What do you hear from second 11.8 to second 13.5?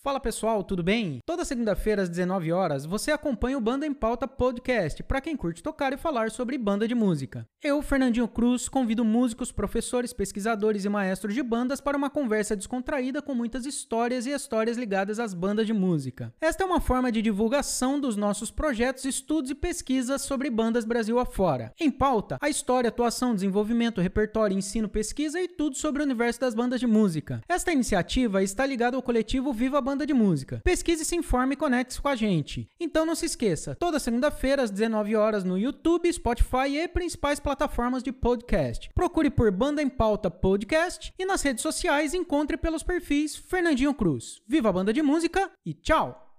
para uma conversa descontraída com